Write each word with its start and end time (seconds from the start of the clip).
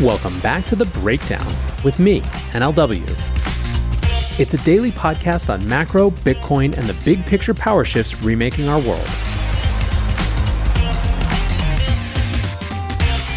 Welcome 0.00 0.38
back 0.38 0.64
to 0.66 0.76
The 0.76 0.84
Breakdown 0.84 1.44
with 1.82 1.98
me, 1.98 2.20
NLW. 2.52 3.02
It's 4.38 4.54
a 4.54 4.58
daily 4.58 4.92
podcast 4.92 5.52
on 5.52 5.68
macro, 5.68 6.12
Bitcoin, 6.12 6.78
and 6.78 6.88
the 6.88 6.96
big 7.04 7.26
picture 7.26 7.52
power 7.52 7.84
shifts 7.84 8.22
remaking 8.22 8.68
our 8.68 8.78
world. 8.78 9.08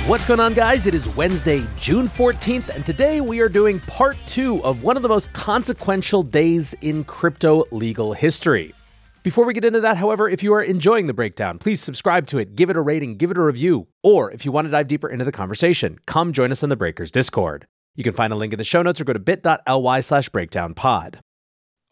What's 0.07 0.23
going 0.25 0.39
on, 0.39 0.53
guys? 0.53 0.85
It 0.85 0.93
is 0.93 1.07
Wednesday, 1.15 1.65
June 1.79 2.07
14th, 2.07 2.69
and 2.69 2.85
today 2.85 3.21
we 3.21 3.39
are 3.39 3.49
doing 3.49 3.79
part 3.79 4.15
two 4.27 4.63
of 4.63 4.83
one 4.83 4.95
of 4.95 5.01
the 5.01 5.09
most 5.09 5.33
consequential 5.33 6.21
days 6.21 6.75
in 6.81 7.03
crypto 7.05 7.65
legal 7.71 8.13
history. 8.13 8.75
Before 9.23 9.45
we 9.45 9.53
get 9.53 9.65
into 9.65 9.81
that, 9.81 9.97
however, 9.97 10.27
if 10.27 10.41
you 10.41 10.51
are 10.51 10.63
enjoying 10.63 11.05
the 11.05 11.13
breakdown, 11.13 11.59
please 11.59 11.79
subscribe 11.79 12.25
to 12.27 12.39
it, 12.39 12.55
give 12.55 12.71
it 12.71 12.75
a 12.75 12.81
rating, 12.81 13.17
give 13.17 13.29
it 13.29 13.37
a 13.37 13.41
review, 13.43 13.87
or 14.01 14.31
if 14.31 14.45
you 14.45 14.51
want 14.51 14.65
to 14.65 14.71
dive 14.71 14.87
deeper 14.87 15.07
into 15.07 15.23
the 15.23 15.31
conversation, 15.31 15.99
come 16.07 16.33
join 16.33 16.51
us 16.51 16.63
on 16.63 16.69
the 16.69 16.75
Breakers 16.75 17.11
Discord. 17.11 17.67
You 17.95 18.03
can 18.03 18.13
find 18.13 18.33
a 18.33 18.35
link 18.35 18.51
in 18.51 18.57
the 18.57 18.63
show 18.63 18.81
notes 18.81 18.99
or 18.99 19.03
go 19.03 19.13
to 19.13 19.19
bit.ly 19.19 19.99
slash 19.99 20.29
breakdownpod. 20.29 21.19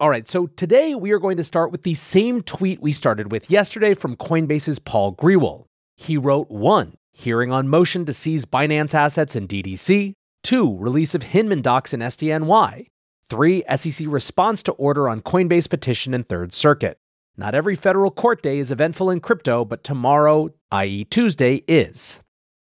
All 0.00 0.10
right, 0.10 0.26
so 0.26 0.48
today 0.48 0.96
we 0.96 1.12
are 1.12 1.20
going 1.20 1.36
to 1.36 1.44
start 1.44 1.70
with 1.70 1.82
the 1.82 1.94
same 1.94 2.42
tweet 2.42 2.82
we 2.82 2.90
started 2.90 3.30
with 3.30 3.48
yesterday 3.48 3.94
from 3.94 4.16
Coinbase's 4.16 4.80
Paul 4.80 5.14
Grewal. 5.14 5.66
He 5.96 6.16
wrote 6.16 6.50
one, 6.50 6.94
hearing 7.12 7.52
on 7.52 7.68
motion 7.68 8.04
to 8.06 8.12
seize 8.12 8.44
Binance 8.44 8.92
assets 8.92 9.36
in 9.36 9.46
DDC, 9.46 10.14
two, 10.42 10.76
release 10.78 11.14
of 11.14 11.22
Hinman 11.22 11.62
docs 11.62 11.94
in 11.94 12.00
SDNY, 12.00 12.86
three, 13.28 13.62
SEC 13.76 14.08
response 14.10 14.64
to 14.64 14.72
order 14.72 15.08
on 15.08 15.20
Coinbase 15.20 15.70
petition 15.70 16.12
in 16.12 16.24
Third 16.24 16.52
Circuit. 16.52 16.96
Not 17.40 17.54
every 17.54 17.74
federal 17.74 18.10
court 18.10 18.42
day 18.42 18.58
is 18.58 18.70
eventful 18.70 19.08
in 19.08 19.20
crypto, 19.20 19.64
but 19.64 19.82
tomorrow, 19.82 20.50
i.e., 20.72 21.06
Tuesday, 21.06 21.64
is. 21.66 22.20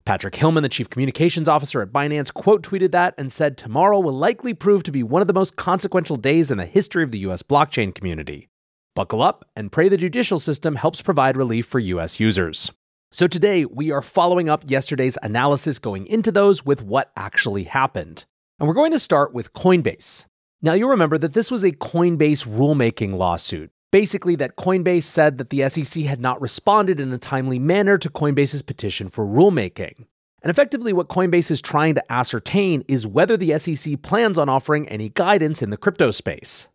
Patrick 0.05 0.37
Hillman, 0.37 0.63
the 0.63 0.69
chief 0.69 0.89
communications 0.89 1.49
officer 1.49 1.83
at 1.83 1.91
Binance, 1.91 2.33
quote 2.33 2.63
tweeted 2.63 2.93
that 2.93 3.13
and 3.19 3.33
said, 3.33 3.59
Tomorrow 3.59 3.99
will 3.99 4.17
likely 4.17 4.55
prove 4.55 4.85
to 4.85 4.93
be 4.93 5.03
one 5.03 5.21
of 5.21 5.27
the 5.27 5.35
most 5.35 5.57
consequential 5.57 6.15
days 6.15 6.53
in 6.53 6.59
the 6.59 6.65
history 6.65 7.03
of 7.03 7.11
the 7.11 7.19
US 7.27 7.43
blockchain 7.43 7.93
community. 7.93 8.51
Buckle 8.95 9.21
up 9.21 9.45
and 9.57 9.73
pray 9.73 9.89
the 9.89 9.97
judicial 9.97 10.39
system 10.39 10.77
helps 10.77 11.03
provide 11.03 11.37
relief 11.37 11.67
for 11.67 11.81
US 11.81 12.21
users. 12.21 12.71
So 13.11 13.27
today, 13.27 13.65
we 13.65 13.91
are 13.91 14.01
following 14.01 14.49
up 14.49 14.71
yesterday's 14.71 15.19
analysis 15.25 15.81
going 15.81 16.07
into 16.07 16.31
those 16.31 16.65
with 16.65 16.83
what 16.85 17.11
actually 17.17 17.65
happened. 17.65 18.27
And 18.61 18.69
we're 18.69 18.75
going 18.75 18.93
to 18.93 19.01
start 19.01 19.35
with 19.35 19.55
Coinbase. 19.55 20.27
Now, 20.63 20.75
you'll 20.75 20.91
remember 20.91 21.19
that 21.19 21.33
this 21.33 21.51
was 21.51 21.65
a 21.65 21.73
Coinbase 21.73 22.47
rulemaking 22.47 23.17
lawsuit 23.17 23.73
Basically, 23.93 24.37
that 24.37 24.57
Coinbase 24.57 25.03
said 25.03 25.37
that 25.37 25.51
the 25.51 25.69
SEC 25.69 26.05
had 26.05 26.19
not 26.19 26.41
responded 26.41 26.99
in 26.99 27.13
a 27.13 27.19
timely 27.19 27.59
manner 27.59 27.99
to 27.99 28.09
Coinbase's 28.09 28.63
petition 28.63 29.09
for 29.09 29.27
rulemaking. 29.27 30.07
And 30.43 30.51
effectively, 30.51 30.95
what 30.95 31.09
Coinbase 31.11 31.51
is 31.51 31.61
trying 31.61 31.95
to 31.97 32.13
ascertain 32.13 32.85
is 32.89 33.07
whether 33.07 33.37
the 33.37 33.59
SEC 33.59 34.01
plans 34.01 34.39
on 34.39 34.49
offering 34.49 34.89
any 34.89 35.11
guidance 35.11 35.61
in 35.61 35.69
the 35.69 35.77
crypto 35.77 36.11
space. 36.11 36.69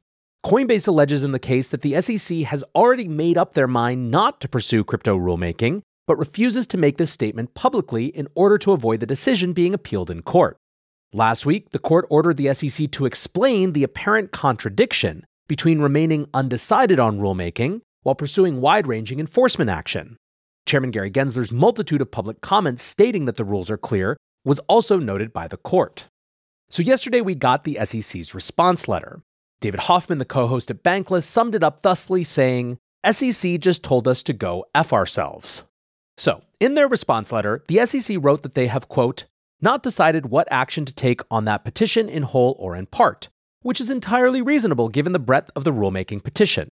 Coinbase 0.46 0.88
alleges 0.88 1.24
in 1.24 1.32
the 1.32 1.40
case 1.40 1.70
that 1.70 1.82
the 1.82 2.00
SEC 2.00 2.38
has 2.44 2.64
already 2.76 3.08
made 3.08 3.38
up 3.38 3.56
their 3.56 3.68
mind 3.68 4.12
not 4.12 4.40
to 4.40 4.48
pursue 4.48 4.84
crypto 4.84 5.18
rulemaking, 5.18 5.82
but 6.06 6.20
refuses 6.20 6.68
to 6.68 6.78
make 6.78 6.98
this 6.98 7.12
statement 7.12 7.56
publicly 7.56 8.06
in 8.06 8.28
order 8.36 8.60
to 8.60 8.74
avoid 8.74 9.00
the 9.00 9.08
decision 9.08 9.54
being 9.54 9.74
appealed 9.74 10.12
in 10.12 10.22
court. 10.22 10.56
Last 11.12 11.48
week, 11.48 11.72
the 11.72 11.80
court 11.80 12.06
ordered 12.12 12.38
the 12.38 12.54
SEC 12.54 12.92
to 12.92 13.08
explain 13.08 13.74
the 13.74 13.84
apparent 13.84 14.32
contradiction 14.32 15.26
between 15.48 15.80
remaining 15.80 16.28
undecided 16.34 17.00
on 17.00 17.20
rulemaking 17.20 17.82
while 18.04 18.16
pursuing 18.16 18.62
wide 18.62 18.88
ranging 18.88 19.20
enforcement 19.20 19.70
action. 19.70 20.18
Chairman 20.66 20.92
Gary 20.92 21.10
Gensler's 21.10 21.52
multitude 21.52 22.02
of 22.02 22.12
public 22.12 22.42
comments 22.42 22.84
stating 22.84 23.26
that 23.26 23.38
the 23.38 23.46
rules 23.46 23.72
are 23.72 23.78
clear 23.78 24.18
was 24.44 24.60
also 24.68 24.98
noted 24.98 25.34
by 25.34 25.48
the 25.48 25.58
court. 25.58 26.08
So, 26.70 26.84
yesterday 26.84 27.22
we 27.22 27.36
got 27.36 27.64
the 27.64 27.80
SEC's 27.84 28.36
response 28.36 28.88
letter. 28.88 29.22
David 29.62 29.82
Hoffman, 29.82 30.20
the 30.20 30.26
co 30.26 30.48
host 30.48 30.70
at 30.70 30.84
Bankless, 30.84 31.24
summed 31.24 31.56
it 31.56 31.64
up 31.64 31.82
thusly 31.82 32.24
saying, 32.24 32.78
SEC 33.10 33.60
just 33.60 33.84
told 33.84 34.08
us 34.08 34.22
to 34.24 34.34
go 34.34 34.66
F 34.76 34.92
ourselves. 34.92 35.64
So, 36.18 36.42
in 36.60 36.74
their 36.76 36.88
response 36.88 37.32
letter, 37.32 37.64
the 37.68 37.86
SEC 37.86 38.18
wrote 38.20 38.42
that 38.42 38.54
they 38.54 38.68
have, 38.68 38.90
quote, 38.90 39.26
not 39.62 39.84
decided 39.84 40.28
what 40.28 40.48
action 40.52 40.86
to 40.86 40.94
take 40.94 41.22
on 41.32 41.46
that 41.46 41.64
petition 41.64 42.10
in 42.10 42.24
whole 42.24 42.56
or 42.60 42.76
in 42.76 42.86
part, 42.86 43.30
which 43.62 43.82
is 43.82 43.90
entirely 43.90 44.42
reasonable 44.42 44.90
given 44.90 45.14
the 45.14 45.20
breadth 45.20 45.52
of 45.56 45.64
the 45.64 45.74
rulemaking 45.74 46.24
petition. 46.24 46.70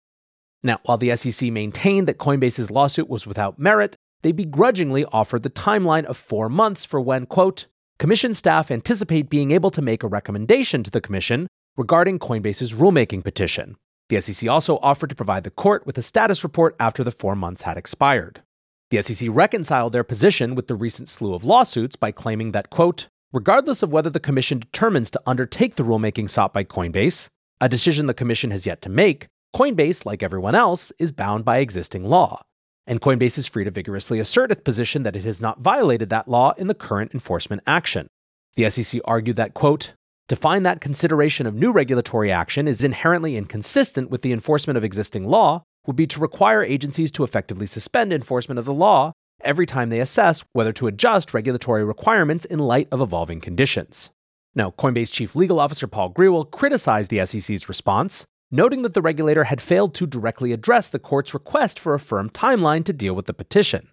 Now, 0.62 0.80
while 0.84 0.96
the 0.96 1.14
SEC 1.16 1.52
maintained 1.52 2.08
that 2.08 2.18
Coinbase's 2.18 2.70
lawsuit 2.70 3.08
was 3.08 3.26
without 3.26 3.58
merit, 3.58 3.96
they 4.22 4.32
begrudgingly 4.32 5.04
offered 5.06 5.42
the 5.42 5.50
timeline 5.50 6.04
of 6.06 6.16
four 6.16 6.48
months 6.48 6.84
for 6.84 7.00
when, 7.00 7.26
quote, 7.26 7.66
Commission 7.98 8.34
staff 8.34 8.70
anticipate 8.70 9.28
being 9.28 9.50
able 9.50 9.70
to 9.70 9.82
make 9.82 10.02
a 10.02 10.08
recommendation 10.08 10.82
to 10.82 10.90
the 10.90 11.00
Commission 11.00 11.46
regarding 11.76 12.18
Coinbase's 12.18 12.72
rulemaking 12.72 13.22
petition. 13.22 13.76
The 14.08 14.20
SEC 14.20 14.48
also 14.48 14.78
offered 14.78 15.10
to 15.10 15.16
provide 15.16 15.44
the 15.44 15.50
court 15.50 15.86
with 15.86 15.98
a 15.98 16.02
status 16.02 16.42
report 16.42 16.76
after 16.80 17.04
the 17.04 17.10
four 17.10 17.36
months 17.36 17.62
had 17.62 17.76
expired. 17.76 18.42
The 18.90 19.02
SEC 19.02 19.28
reconciled 19.30 19.92
their 19.92 20.04
position 20.04 20.54
with 20.54 20.66
the 20.66 20.74
recent 20.74 21.08
slew 21.08 21.34
of 21.34 21.44
lawsuits 21.44 21.96
by 21.96 22.10
claiming 22.10 22.52
that, 22.52 22.70
quote, 22.70 23.08
Regardless 23.34 23.82
of 23.82 23.90
whether 23.90 24.10
the 24.10 24.20
Commission 24.20 24.60
determines 24.60 25.10
to 25.10 25.20
undertake 25.26 25.74
the 25.74 25.82
rulemaking 25.82 26.30
sought 26.30 26.54
by 26.54 26.62
Coinbase, 26.62 27.26
a 27.60 27.68
decision 27.68 28.06
the 28.06 28.14
Commission 28.14 28.52
has 28.52 28.64
yet 28.64 28.80
to 28.82 28.88
make, 28.88 29.26
Coinbase, 29.56 30.06
like 30.06 30.22
everyone 30.22 30.54
else, 30.54 30.92
is 31.00 31.10
bound 31.10 31.44
by 31.44 31.58
existing 31.58 32.04
law. 32.04 32.42
And 32.86 33.00
Coinbase 33.00 33.36
is 33.36 33.48
free 33.48 33.64
to 33.64 33.72
vigorously 33.72 34.20
assert 34.20 34.52
its 34.52 34.60
position 34.60 35.02
that 35.02 35.16
it 35.16 35.24
has 35.24 35.40
not 35.40 35.58
violated 35.58 36.10
that 36.10 36.28
law 36.28 36.52
in 36.56 36.68
the 36.68 36.76
current 36.76 37.12
enforcement 37.12 37.62
action. 37.66 38.06
The 38.54 38.70
SEC 38.70 39.00
argued 39.04 39.34
that, 39.34 39.52
quote, 39.52 39.94
to 40.28 40.36
find 40.36 40.64
that 40.64 40.80
consideration 40.80 41.44
of 41.44 41.56
new 41.56 41.72
regulatory 41.72 42.30
action 42.30 42.68
is 42.68 42.84
inherently 42.84 43.36
inconsistent 43.36 44.10
with 44.10 44.22
the 44.22 44.30
enforcement 44.30 44.76
of 44.76 44.84
existing 44.84 45.26
law 45.26 45.64
would 45.88 45.96
be 45.96 46.06
to 46.06 46.20
require 46.20 46.62
agencies 46.62 47.10
to 47.10 47.24
effectively 47.24 47.66
suspend 47.66 48.12
enforcement 48.12 48.60
of 48.60 48.64
the 48.64 48.72
law 48.72 49.12
every 49.44 49.66
time 49.66 49.90
they 49.90 50.00
assess 50.00 50.44
whether 50.52 50.72
to 50.72 50.86
adjust 50.86 51.34
regulatory 51.34 51.84
requirements 51.84 52.44
in 52.44 52.58
light 52.58 52.88
of 52.90 53.00
evolving 53.00 53.40
conditions. 53.40 54.10
Now, 54.54 54.70
Coinbase 54.70 55.12
Chief 55.12 55.34
Legal 55.34 55.60
Officer 55.60 55.86
Paul 55.86 56.12
Grewal 56.12 56.50
criticized 56.50 57.10
the 57.10 57.24
SEC's 57.26 57.68
response, 57.68 58.24
noting 58.50 58.82
that 58.82 58.94
the 58.94 59.02
regulator 59.02 59.44
had 59.44 59.60
failed 59.60 59.94
to 59.94 60.06
directly 60.06 60.52
address 60.52 60.88
the 60.88 60.98
court's 60.98 61.34
request 61.34 61.78
for 61.78 61.94
a 61.94 62.00
firm 62.00 62.30
timeline 62.30 62.84
to 62.84 62.92
deal 62.92 63.14
with 63.14 63.26
the 63.26 63.34
petition. 63.34 63.88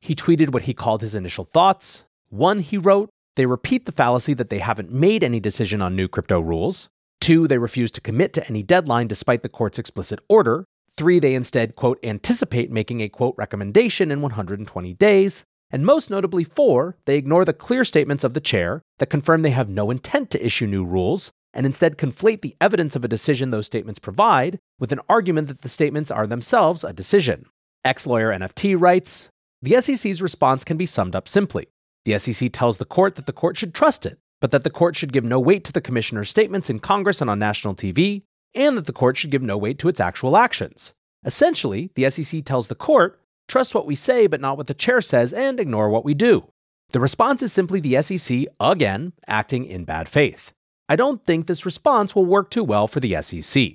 He 0.00 0.14
tweeted 0.14 0.52
what 0.52 0.62
he 0.62 0.74
called 0.74 1.02
his 1.02 1.14
initial 1.14 1.44
thoughts. 1.44 2.04
One, 2.30 2.60
he 2.60 2.78
wrote, 2.78 3.10
they 3.36 3.46
repeat 3.46 3.84
the 3.84 3.92
fallacy 3.92 4.34
that 4.34 4.50
they 4.50 4.58
haven't 4.58 4.90
made 4.90 5.22
any 5.22 5.40
decision 5.40 5.80
on 5.80 5.94
new 5.94 6.08
crypto 6.08 6.40
rules. 6.40 6.88
Two, 7.20 7.46
they 7.46 7.58
refuse 7.58 7.90
to 7.92 8.00
commit 8.00 8.32
to 8.32 8.46
any 8.48 8.62
deadline 8.62 9.06
despite 9.06 9.42
the 9.42 9.48
court's 9.48 9.78
explicit 9.78 10.20
order. 10.28 10.64
Three, 10.98 11.20
they 11.20 11.36
instead, 11.36 11.76
quote, 11.76 12.04
anticipate 12.04 12.72
making 12.72 13.02
a, 13.02 13.08
quote, 13.08 13.36
recommendation 13.38 14.10
in 14.10 14.20
120 14.20 14.94
days. 14.94 15.44
And 15.70 15.86
most 15.86 16.10
notably, 16.10 16.42
four, 16.42 16.96
they 17.04 17.16
ignore 17.16 17.44
the 17.44 17.52
clear 17.52 17.84
statements 17.84 18.24
of 18.24 18.34
the 18.34 18.40
chair 18.40 18.82
that 18.98 19.06
confirm 19.06 19.42
they 19.42 19.52
have 19.52 19.68
no 19.68 19.92
intent 19.92 20.28
to 20.30 20.44
issue 20.44 20.66
new 20.66 20.84
rules 20.84 21.30
and 21.54 21.64
instead 21.64 21.98
conflate 21.98 22.40
the 22.40 22.56
evidence 22.60 22.96
of 22.96 23.04
a 23.04 23.08
decision 23.08 23.52
those 23.52 23.66
statements 23.66 24.00
provide 24.00 24.58
with 24.80 24.90
an 24.90 24.98
argument 25.08 25.46
that 25.46 25.60
the 25.60 25.68
statements 25.68 26.10
are 26.10 26.26
themselves 26.26 26.82
a 26.82 26.92
decision. 26.92 27.44
Ex 27.84 28.04
lawyer 28.04 28.32
NFT 28.32 28.74
writes 28.76 29.28
The 29.62 29.80
SEC's 29.80 30.20
response 30.20 30.64
can 30.64 30.76
be 30.76 30.84
summed 30.84 31.14
up 31.14 31.28
simply. 31.28 31.68
The 32.06 32.18
SEC 32.18 32.50
tells 32.52 32.78
the 32.78 32.84
court 32.84 33.14
that 33.14 33.26
the 33.26 33.32
court 33.32 33.56
should 33.56 33.72
trust 33.72 34.04
it, 34.04 34.18
but 34.40 34.50
that 34.50 34.64
the 34.64 34.68
court 34.68 34.96
should 34.96 35.12
give 35.12 35.22
no 35.22 35.38
weight 35.38 35.62
to 35.62 35.72
the 35.72 35.80
commissioner's 35.80 36.28
statements 36.28 36.68
in 36.68 36.80
Congress 36.80 37.20
and 37.20 37.30
on 37.30 37.38
national 37.38 37.76
TV, 37.76 38.24
and 38.54 38.76
that 38.76 38.86
the 38.86 38.92
court 38.92 39.16
should 39.16 39.30
give 39.30 39.42
no 39.42 39.56
weight 39.56 39.78
to 39.80 39.88
its 39.88 40.00
actual 40.00 40.36
actions. 40.36 40.94
Essentially, 41.24 41.90
the 41.94 42.08
SEC 42.10 42.44
tells 42.44 42.68
the 42.68 42.74
court, 42.74 43.20
trust 43.48 43.74
what 43.74 43.86
we 43.86 43.94
say 43.94 44.26
but 44.26 44.40
not 44.40 44.56
what 44.56 44.66
the 44.66 44.74
chair 44.74 45.00
says, 45.00 45.32
and 45.32 45.58
ignore 45.58 45.88
what 45.88 46.04
we 46.04 46.14
do. 46.14 46.48
The 46.90 47.00
response 47.00 47.42
is 47.42 47.52
simply 47.52 47.80
the 47.80 48.00
SEC, 48.00 48.46
again, 48.58 49.12
acting 49.26 49.66
in 49.66 49.84
bad 49.84 50.08
faith. 50.08 50.52
I 50.88 50.96
don't 50.96 51.22
think 51.24 51.46
this 51.46 51.66
response 51.66 52.14
will 52.14 52.24
work 52.24 52.50
too 52.50 52.64
well 52.64 52.88
for 52.88 53.00
the 53.00 53.20
SEC. 53.20 53.74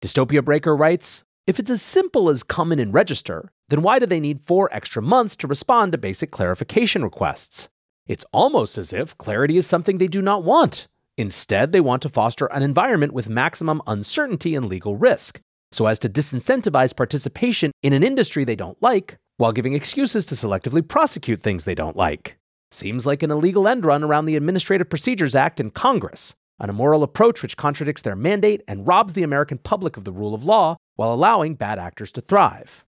Dystopia 0.00 0.44
Breaker 0.44 0.76
writes 0.76 1.24
If 1.46 1.58
it's 1.58 1.70
as 1.70 1.82
simple 1.82 2.28
as 2.28 2.44
come 2.44 2.70
in 2.70 2.78
and 2.78 2.94
register, 2.94 3.50
then 3.68 3.82
why 3.82 3.98
do 3.98 4.06
they 4.06 4.20
need 4.20 4.40
four 4.40 4.68
extra 4.72 5.02
months 5.02 5.34
to 5.36 5.48
respond 5.48 5.90
to 5.92 5.98
basic 5.98 6.30
clarification 6.30 7.02
requests? 7.02 7.68
It's 8.06 8.24
almost 8.32 8.78
as 8.78 8.92
if 8.92 9.16
clarity 9.18 9.56
is 9.56 9.66
something 9.66 9.98
they 9.98 10.08
do 10.08 10.22
not 10.22 10.44
want. 10.44 10.86
Instead, 11.18 11.72
they 11.72 11.80
want 11.80 12.02
to 12.02 12.08
foster 12.08 12.46
an 12.46 12.62
environment 12.62 13.12
with 13.12 13.28
maximum 13.28 13.82
uncertainty 13.86 14.54
and 14.54 14.66
legal 14.66 14.96
risk, 14.96 15.40
so 15.70 15.86
as 15.86 15.98
to 15.98 16.08
disincentivize 16.08 16.96
participation 16.96 17.70
in 17.82 17.92
an 17.92 18.02
industry 18.02 18.44
they 18.44 18.56
don't 18.56 18.82
like, 18.82 19.16
while 19.36 19.52
giving 19.52 19.74
excuses 19.74 20.24
to 20.26 20.34
selectively 20.34 20.86
prosecute 20.86 21.40
things 21.40 21.64
they 21.64 21.74
don't 21.74 21.96
like. 21.96 22.36
Seems 22.70 23.04
like 23.04 23.22
an 23.22 23.30
illegal 23.30 23.68
end 23.68 23.84
run 23.84 24.02
around 24.02 24.24
the 24.24 24.36
Administrative 24.36 24.88
Procedures 24.88 25.34
Act 25.34 25.60
in 25.60 25.70
Congress, 25.70 26.34
an 26.58 26.70
immoral 26.70 27.02
approach 27.02 27.42
which 27.42 27.56
contradicts 27.56 28.02
their 28.02 28.16
mandate 28.16 28.62
and 28.66 28.86
robs 28.86 29.12
the 29.12 29.22
American 29.22 29.58
public 29.58 29.96
of 29.96 30.04
the 30.04 30.12
rule 30.12 30.34
of 30.34 30.44
law 30.44 30.76
while 30.96 31.12
allowing 31.12 31.54
bad 31.54 31.78
actors 31.78 32.12
to 32.12 32.20
thrive. 32.20 32.84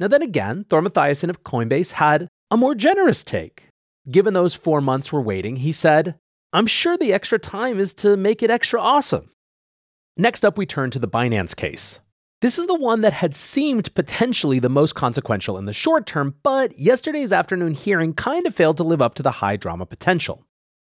Now, 0.00 0.08
then 0.08 0.22
again, 0.22 0.64
Thor 0.68 0.80
Mathiasson 0.80 1.28
of 1.28 1.44
Coinbase 1.44 1.92
had 1.92 2.26
a 2.50 2.56
more 2.56 2.74
generous 2.74 3.22
take. 3.22 3.68
given 4.10 4.34
those 4.34 4.54
four 4.54 4.80
months 4.80 5.12
were 5.12 5.22
waiting, 5.22 5.56
he 5.56 5.72
said, 5.72 6.16
I'm 6.54 6.66
sure 6.66 6.98
the 6.98 7.14
extra 7.14 7.38
time 7.38 7.78
is 7.78 7.94
to 7.94 8.14
make 8.14 8.42
it 8.42 8.50
extra 8.50 8.78
awesome. 8.78 9.30
Next 10.18 10.44
up, 10.44 10.58
we 10.58 10.66
turn 10.66 10.90
to 10.90 10.98
the 10.98 11.08
Binance 11.08 11.56
case. 11.56 11.98
This 12.42 12.58
is 12.58 12.66
the 12.66 12.74
one 12.74 13.00
that 13.00 13.14
had 13.14 13.34
seemed 13.34 13.94
potentially 13.94 14.58
the 14.58 14.68
most 14.68 14.94
consequential 14.94 15.56
in 15.56 15.64
the 15.64 15.72
short 15.72 16.06
term, 16.06 16.34
but 16.42 16.78
yesterday's 16.78 17.32
afternoon 17.32 17.72
hearing 17.72 18.12
kind 18.12 18.46
of 18.46 18.54
failed 18.54 18.76
to 18.76 18.82
live 18.82 19.00
up 19.00 19.14
to 19.14 19.22
the 19.22 19.30
high 19.30 19.56
drama 19.56 19.86
potential. 19.86 20.44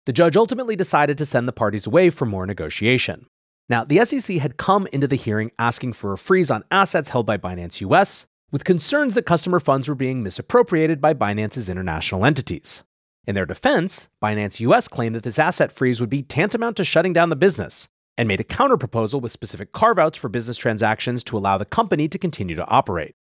The 0.06 0.12
judge 0.12 0.36
ultimately 0.36 0.76
decided 0.76 1.18
to 1.18 1.26
send 1.26 1.48
the 1.48 1.54
parties 1.54 1.88
away 1.88 2.10
for 2.10 2.26
more 2.26 2.46
negotiation. 2.46 3.28
Now, 3.70 3.86
the 3.86 4.04
SEC 4.04 4.38
had 4.38 4.58
come 4.58 4.88
into 4.88 5.08
the 5.08 5.16
hearing 5.16 5.52
asking 5.58 5.94
for 5.94 6.12
a 6.12 6.18
freeze 6.18 6.52
on 6.52 6.66
assets 6.72 7.10
held 7.10 7.26
by 7.26 7.38
Binance 7.38 7.80
US, 7.80 8.26
with 8.52 8.66
concerns 8.66 9.16
that 9.16 9.26
customer 9.26 9.62
funds 9.62 9.88
were 9.88 9.96
being 9.96 10.22
misappropriated 10.22 11.00
by 11.00 11.14
Binance's 11.14 11.70
international 11.70 12.26
entities. 12.26 12.84
In 13.26 13.36
their 13.36 13.46
defense, 13.46 14.10
Binance 14.22 14.60
US 14.60 14.88
claimed 14.90 15.16
that 15.16 15.24
this 15.24 15.40
asset 15.40 15.72
freeze 15.72 16.02
would 16.02 16.10
be 16.10 16.24
tantamount 16.24 16.76
to 16.78 16.84
shutting 16.84 17.14
down 17.14 17.30
the 17.30 17.36
business, 17.38 17.88
and 18.18 18.28
made 18.28 18.42
a 18.42 18.44
counterproposal 18.44 19.22
with 19.22 19.32
specific 19.32 19.72
carve 19.72 19.98
outs 19.98 20.18
for 20.18 20.28
business 20.30 20.58
transactions 20.58 21.24
to 21.24 21.38
allow 21.38 21.58
the 21.58 21.66
company 21.66 22.08
to 22.10 22.20
continue 22.20 22.56
to 22.56 22.68
operate. 22.68 23.16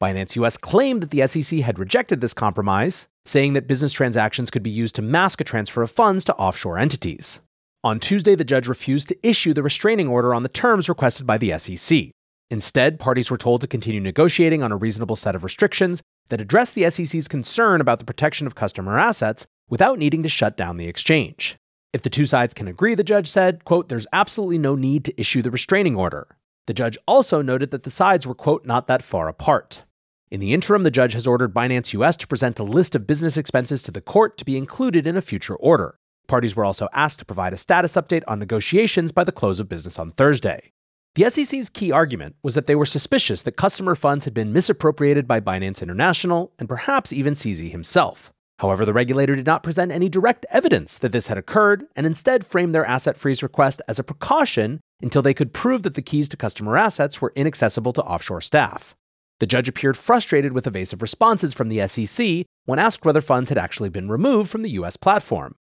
Binance 0.00 0.34
US 0.36 0.56
claimed 0.56 1.02
that 1.02 1.10
the 1.10 1.26
SEC 1.26 1.60
had 1.60 1.78
rejected 1.78 2.20
this 2.20 2.34
compromise, 2.34 3.06
saying 3.26 3.52
that 3.52 3.68
business 3.68 3.92
transactions 3.92 4.50
could 4.50 4.62
be 4.62 4.70
used 4.70 4.94
to 4.96 5.02
mask 5.02 5.40
a 5.40 5.44
transfer 5.44 5.82
of 5.82 5.90
funds 5.90 6.24
to 6.24 6.34
offshore 6.36 6.78
entities. 6.78 7.40
On 7.84 8.00
Tuesday, 8.00 8.34
the 8.34 8.44
judge 8.44 8.66
refused 8.66 9.08
to 9.08 9.28
issue 9.28 9.52
the 9.52 9.62
restraining 9.62 10.08
order 10.08 10.34
on 10.34 10.42
the 10.42 10.48
terms 10.48 10.88
requested 10.88 11.26
by 11.26 11.36
the 11.36 11.56
SEC. 11.58 12.10
Instead, 12.50 12.98
parties 12.98 13.30
were 13.30 13.38
told 13.38 13.60
to 13.60 13.66
continue 13.66 14.00
negotiating 14.00 14.62
on 14.62 14.72
a 14.72 14.76
reasonable 14.76 15.16
set 15.16 15.34
of 15.34 15.44
restrictions 15.44 16.02
that 16.28 16.40
address 16.40 16.72
the 16.72 16.88
SEC's 16.90 17.28
concern 17.28 17.80
about 17.80 17.98
the 17.98 18.04
protection 18.04 18.46
of 18.46 18.54
customer 18.54 18.98
assets 18.98 19.46
without 19.68 19.98
needing 19.98 20.22
to 20.22 20.28
shut 20.28 20.56
down 20.56 20.76
the 20.76 20.88
exchange. 20.88 21.56
If 21.92 22.02
the 22.02 22.10
two 22.10 22.26
sides 22.26 22.54
can 22.54 22.66
agree, 22.66 22.94
the 22.94 23.04
judge 23.04 23.30
said, 23.30 23.64
quote, 23.64 23.88
there's 23.88 24.06
absolutely 24.12 24.58
no 24.58 24.74
need 24.74 25.04
to 25.04 25.20
issue 25.20 25.42
the 25.42 25.50
restraining 25.50 25.96
order. 25.96 26.36
The 26.66 26.74
judge 26.74 26.98
also 27.06 27.40
noted 27.40 27.70
that 27.70 27.84
the 27.84 27.90
sides 27.90 28.26
were, 28.26 28.34
quote, 28.34 28.66
not 28.66 28.86
that 28.88 29.02
far 29.02 29.28
apart. 29.28 29.84
In 30.30 30.40
the 30.40 30.52
interim, 30.52 30.82
the 30.82 30.90
judge 30.90 31.12
has 31.12 31.26
ordered 31.26 31.54
Binance 31.54 31.92
US 31.92 32.16
to 32.16 32.26
present 32.26 32.58
a 32.58 32.64
list 32.64 32.94
of 32.94 33.06
business 33.06 33.36
expenses 33.36 33.82
to 33.84 33.92
the 33.92 34.00
court 34.00 34.36
to 34.38 34.44
be 34.44 34.56
included 34.56 35.06
in 35.06 35.16
a 35.16 35.22
future 35.22 35.54
order. 35.54 35.98
Parties 36.26 36.56
were 36.56 36.64
also 36.64 36.88
asked 36.92 37.20
to 37.20 37.24
provide 37.24 37.52
a 37.52 37.58
status 37.58 37.92
update 37.94 38.24
on 38.26 38.38
negotiations 38.38 39.12
by 39.12 39.22
the 39.22 39.30
close 39.30 39.60
of 39.60 39.68
business 39.68 39.98
on 39.98 40.10
Thursday. 40.10 40.72
The 41.14 41.30
SEC's 41.30 41.70
key 41.70 41.92
argument 41.92 42.34
was 42.42 42.56
that 42.56 42.66
they 42.66 42.74
were 42.74 42.84
suspicious 42.84 43.42
that 43.42 43.56
customer 43.56 43.94
funds 43.94 44.24
had 44.24 44.34
been 44.34 44.52
misappropriated 44.52 45.28
by 45.28 45.38
Binance 45.38 45.80
International 45.80 46.52
and 46.58 46.68
perhaps 46.68 47.12
even 47.12 47.34
CZ 47.34 47.70
himself. 47.70 48.32
However, 48.58 48.84
the 48.84 48.92
regulator 48.92 49.36
did 49.36 49.46
not 49.46 49.62
present 49.62 49.92
any 49.92 50.08
direct 50.08 50.44
evidence 50.50 50.98
that 50.98 51.12
this 51.12 51.28
had 51.28 51.38
occurred 51.38 51.84
and 51.94 52.04
instead 52.04 52.44
framed 52.44 52.74
their 52.74 52.84
asset 52.84 53.16
freeze 53.16 53.44
request 53.44 53.80
as 53.86 54.00
a 54.00 54.04
precaution 54.04 54.80
until 55.00 55.22
they 55.22 55.34
could 55.34 55.52
prove 55.52 55.84
that 55.84 55.94
the 55.94 56.02
keys 56.02 56.28
to 56.30 56.36
customer 56.36 56.76
assets 56.76 57.20
were 57.20 57.32
inaccessible 57.36 57.92
to 57.92 58.02
offshore 58.02 58.40
staff. 58.40 58.96
The 59.38 59.46
judge 59.46 59.68
appeared 59.68 59.96
frustrated 59.96 60.52
with 60.52 60.66
evasive 60.66 61.00
responses 61.00 61.54
from 61.54 61.68
the 61.68 61.86
SEC 61.86 62.44
when 62.64 62.80
asked 62.80 63.04
whether 63.04 63.20
funds 63.20 63.50
had 63.50 63.58
actually 63.58 63.88
been 63.88 64.08
removed 64.08 64.50
from 64.50 64.62
the 64.62 64.70
US 64.70 64.96
platform. 64.96 65.54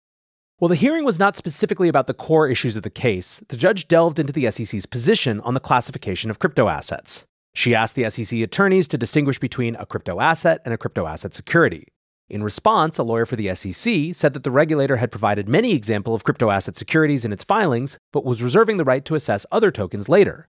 While 0.61 0.69
the 0.69 0.75
hearing 0.75 1.05
was 1.05 1.17
not 1.17 1.35
specifically 1.35 1.89
about 1.89 2.05
the 2.05 2.13
core 2.13 2.47
issues 2.47 2.75
of 2.75 2.83
the 2.83 2.91
case, 2.91 3.41
the 3.47 3.57
judge 3.57 3.87
delved 3.87 4.19
into 4.19 4.31
the 4.31 4.51
SEC's 4.51 4.85
position 4.85 5.41
on 5.41 5.55
the 5.55 5.59
classification 5.59 6.29
of 6.29 6.37
crypto 6.37 6.67
assets. 6.67 7.25
She 7.55 7.73
asked 7.73 7.95
the 7.95 8.07
SEC 8.07 8.41
attorneys 8.41 8.87
to 8.89 8.97
distinguish 8.99 9.39
between 9.39 9.75
a 9.77 9.87
crypto 9.87 10.19
asset 10.19 10.61
and 10.63 10.71
a 10.71 10.77
crypto 10.77 11.07
asset 11.07 11.33
security. 11.33 11.87
In 12.29 12.43
response, 12.43 12.99
a 12.99 13.03
lawyer 13.03 13.25
for 13.25 13.35
the 13.35 13.55
SEC 13.55 14.13
said 14.13 14.33
that 14.33 14.43
the 14.43 14.51
regulator 14.51 14.97
had 14.97 15.09
provided 15.09 15.49
many 15.49 15.73
examples 15.73 16.19
of 16.19 16.25
crypto 16.25 16.51
asset 16.51 16.75
securities 16.75 17.25
in 17.25 17.33
its 17.33 17.43
filings, 17.43 17.97
but 18.13 18.23
was 18.23 18.43
reserving 18.43 18.77
the 18.77 18.85
right 18.85 19.03
to 19.05 19.15
assess 19.15 19.47
other 19.51 19.71
tokens 19.71 20.09
later. 20.09 20.47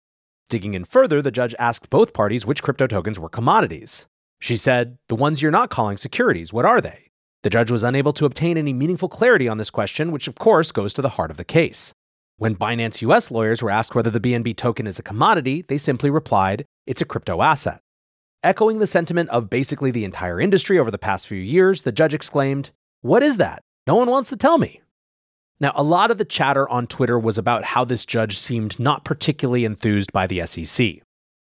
Digging 0.49 0.73
in 0.73 0.87
further, 0.87 1.21
the 1.21 1.31
judge 1.31 1.55
asked 1.59 1.91
both 1.91 2.15
parties 2.15 2.47
which 2.47 2.63
crypto 2.63 2.87
tokens 2.87 3.19
were 3.21 3.29
commodities. 3.29 4.07
She 4.41 4.57
said, 4.57 4.97
The 5.11 5.17
ones 5.17 5.43
you're 5.43 5.51
not 5.51 5.69
calling 5.69 5.99
securities, 5.99 6.51
what 6.51 6.65
are 6.65 6.81
they? 6.81 7.08
The 7.43 7.51
judge 7.51 7.71
was 7.71 7.85
unable 7.85 8.13
to 8.15 8.25
obtain 8.25 8.57
any 8.57 8.73
meaningful 8.73 9.09
clarity 9.09 9.49
on 9.49 9.59
this 9.59 9.71
question, 9.71 10.11
which 10.11 10.27
of 10.27 10.35
course 10.35 10.73
goes 10.73 10.93
to 10.95 11.03
the 11.03 11.11
heart 11.11 11.31
of 11.31 11.37
the 11.37 11.45
case. 11.45 11.93
When 12.37 12.57
Binance 12.57 13.01
US 13.03 13.31
lawyers 13.31 13.63
were 13.63 13.71
asked 13.71 13.95
whether 13.95 14.11
the 14.11 14.21
BNB 14.21 14.57
token 14.57 14.87
is 14.87 14.99
a 14.99 15.05
commodity, 15.05 15.63
they 15.69 15.79
simply 15.79 16.11
replied, 16.11 16.65
It's 16.87 17.01
a 17.01 17.05
crypto 17.05 17.43
asset. 17.43 17.81
Echoing 18.43 18.79
the 18.79 18.87
sentiment 18.87 19.29
of 19.31 19.51
basically 19.51 19.91
the 19.91 20.05
entire 20.05 20.41
industry 20.41 20.79
over 20.79 20.91
the 20.91 20.99
past 20.99 21.27
few 21.27 21.39
years, 21.39 21.83
the 21.83 21.93
judge 21.93 22.15
exclaimed, 22.15 22.71
What 23.03 23.23
is 23.23 23.37
that? 23.37 23.63
No 23.87 23.95
one 23.95 24.11
wants 24.11 24.31
to 24.31 24.37
tell 24.37 24.59
me. 24.59 24.81
Now, 25.61 25.73
a 25.75 25.83
lot 25.83 26.11
of 26.11 26.19
the 26.19 26.25
chatter 26.25 26.69
on 26.69 26.87
Twitter 26.87 27.19
was 27.19 27.39
about 27.39 27.65
how 27.65 27.85
this 27.85 28.07
judge 28.07 28.39
seemed 28.39 28.79
not 28.79 29.05
particularly 29.05 29.65
enthused 29.65 30.13
by 30.13 30.27
the 30.27 30.45
SEC. 30.47 31.03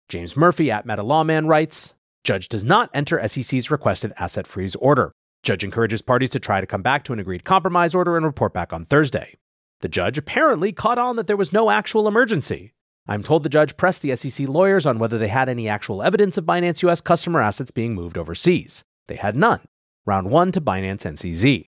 James 0.09 0.37
Murphy 0.37 0.71
at 0.71 0.87
MetaLawman 0.87 1.49
writes 1.49 1.95
Judge 2.23 2.49
does 2.49 2.65
not 2.65 2.91
enter 2.95 3.27
SEC's 3.27 3.71
requested 3.71 4.13
asset 4.19 4.47
freeze 4.47 4.77
order. 4.77 5.13
Judge 5.45 5.63
encourages 5.63 6.01
parties 6.01 6.31
to 6.31 6.41
try 6.41 6.63
to 6.63 6.67
come 6.67 6.81
back 6.81 7.05
to 7.05 7.13
an 7.13 7.19
agreed 7.19 7.45
compromise 7.45 7.95
order 7.95 8.17
and 8.17 8.25
report 8.25 8.55
back 8.55 8.73
on 8.73 8.87
Thursday. 8.87 9.35
The 9.83 9.89
judge 9.89 10.17
apparently 10.17 10.73
caught 10.73 10.97
on 10.97 11.17
that 11.17 11.27
there 11.27 11.37
was 11.37 11.53
no 11.53 11.69
actual 11.69 12.09
emergency. 12.09 12.73
I'm 13.07 13.23
told 13.23 13.43
the 13.43 13.51
judge 13.51 13.77
pressed 13.77 14.01
the 14.01 14.17
SEC 14.17 14.49
lawyers 14.49 14.87
on 14.87 14.99
whether 14.99 15.19
they 15.19 15.29
had 15.29 15.51
any 15.51 15.69
actual 15.69 16.03
evidence 16.03 16.39
of 16.39 16.47
Binance 16.47 16.83
US 16.89 17.03
customer 17.03 17.43
assets 17.43 17.71
being 17.71 17.95
moved 17.95 18.17
overseas. 18.17 18.85
They 19.07 19.17
had 19.17 19.37
none. 19.37 19.61
Round 20.07 20.31
one 20.31 20.51
to 20.53 20.63
Binance 20.63 21.05
and 21.05 21.19
CZ. 21.19 21.67